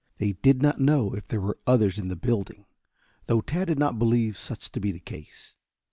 They 0.17 0.31
did 0.41 0.63
not 0.63 0.79
know 0.81 1.13
if 1.13 1.27
there 1.27 1.39
were 1.39 1.59
others 1.67 1.99
in 1.99 2.07
the 2.07 2.15
building, 2.15 2.65
though 3.27 3.41
Tad 3.41 3.67
did 3.67 3.77
not 3.77 3.99
believe 3.99 4.35
such 4.35 4.71
to 4.71 4.79
be 4.79 4.91
the 4.91 4.99
case. 4.99 5.53